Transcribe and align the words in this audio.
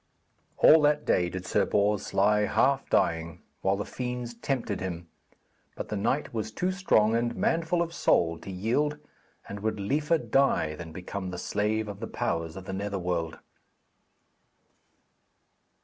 All 0.57 0.81
that 0.81 1.05
day 1.05 1.29
did 1.29 1.45
Sir 1.45 1.63
Bors 1.63 2.11
lie 2.11 2.47
half 2.47 2.89
dying, 2.89 3.43
while 3.61 3.75
the 3.77 3.85
fiends 3.85 4.33
tempted 4.33 4.79
him, 4.81 5.07
but 5.75 5.89
the 5.89 5.95
knight 5.95 6.33
was 6.33 6.51
too 6.51 6.71
strong 6.71 7.15
and 7.15 7.35
manful 7.35 7.83
of 7.83 7.93
soul 7.93 8.39
to 8.39 8.49
yield, 8.49 8.97
and 9.47 9.59
would 9.59 9.79
liefer 9.79 10.17
die 10.17 10.73
than 10.73 10.91
become 10.91 11.29
the 11.29 11.37
slave 11.37 11.87
of 11.87 11.99
the 11.99 12.07
powers 12.07 12.55
of 12.55 12.65
the 12.65 12.73
Netherworld. 12.73 13.37